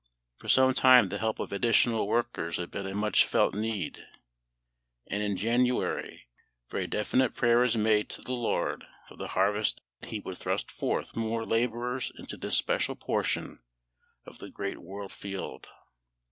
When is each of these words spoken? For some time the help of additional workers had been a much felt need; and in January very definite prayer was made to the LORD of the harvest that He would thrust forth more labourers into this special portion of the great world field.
For 0.35 0.47
some 0.47 0.73
time 0.73 1.09
the 1.09 1.19
help 1.19 1.37
of 1.37 1.51
additional 1.51 2.07
workers 2.07 2.57
had 2.57 2.71
been 2.71 2.87
a 2.87 2.95
much 2.95 3.23
felt 3.23 3.53
need; 3.53 4.07
and 5.05 5.21
in 5.21 5.37
January 5.37 6.27
very 6.71 6.87
definite 6.87 7.35
prayer 7.35 7.59
was 7.59 7.77
made 7.77 8.09
to 8.09 8.23
the 8.23 8.33
LORD 8.33 8.83
of 9.11 9.19
the 9.19 9.27
harvest 9.37 9.79
that 9.99 10.09
He 10.09 10.19
would 10.19 10.39
thrust 10.39 10.71
forth 10.71 11.15
more 11.15 11.45
labourers 11.45 12.11
into 12.17 12.35
this 12.35 12.57
special 12.57 12.95
portion 12.95 13.59
of 14.25 14.39
the 14.39 14.49
great 14.49 14.79
world 14.79 15.11
field. 15.11 15.67